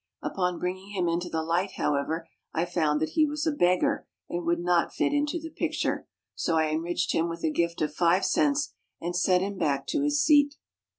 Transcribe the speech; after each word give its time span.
Upon 0.23 0.57
bringing 0.57 0.87
him 0.95 1.07
into 1.07 1.29
the 1.29 1.43
light, 1.43 1.73
however, 1.73 2.27
I 2.55 2.65
found 2.65 2.99
that 3.01 3.09
he 3.11 3.23
was 3.23 3.45
a 3.45 3.51
beggar 3.51 4.07
and 4.27 4.43
would 4.47 4.59
not 4.59 4.91
fit 4.91 5.13
into 5.13 5.39
the 5.39 5.51
picture, 5.51 6.07
so 6.33 6.57
I 6.57 6.69
enriched 6.71 7.13
him 7.13 7.29
with 7.29 7.43
a 7.43 7.51
gift 7.51 7.83
of 7.83 7.93
five 7.93 8.25
cents 8.25 8.73
and 8.99 9.15
sent 9.15 9.43
him 9.43 9.59
back 9.59 9.85
to 9.89 10.01
his 10.01 10.19
seat. 10.19 10.55